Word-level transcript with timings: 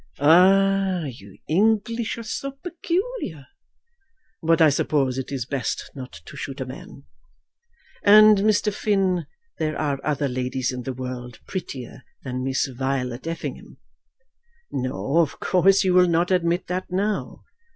"Ah; 0.17 1.03
you 1.03 1.37
English 1.47 2.17
are 2.17 2.23
so 2.23 2.49
peculiar. 2.53 3.45
But 4.41 4.59
I 4.59 4.71
suppose 4.71 5.19
it 5.19 5.31
is 5.31 5.45
best 5.45 5.91
not 5.93 6.11
to 6.25 6.35
shoot 6.35 6.59
a 6.59 6.65
man. 6.65 7.03
And, 8.01 8.39
Mr. 8.39 8.73
Finn, 8.73 9.27
there 9.59 9.77
are 9.77 9.99
other 10.03 10.27
ladies 10.27 10.71
in 10.71 10.81
the 10.81 10.93
world 10.93 11.37
prettier 11.47 12.01
than 12.23 12.43
Miss 12.43 12.65
Violet 12.65 13.27
Effingham. 13.27 13.77
No; 14.71 15.17
of 15.19 15.39
course 15.39 15.83
you 15.83 15.93
will 15.93 16.09
not 16.09 16.31
admit 16.31 16.65
that 16.65 16.89
now. 16.89 17.43